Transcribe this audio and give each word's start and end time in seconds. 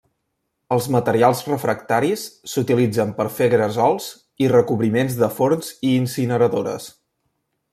Els 0.75 0.85
materials 0.93 1.41
refractaris 1.49 2.23
s'utilitzen 2.53 3.11
per 3.19 3.27
fer 3.41 3.49
gresols 3.55 4.09
i 4.45 4.49
recobriments 4.55 5.19
de 5.21 5.31
forns 5.37 5.71
i 5.91 5.93
incineradores. 5.99 6.89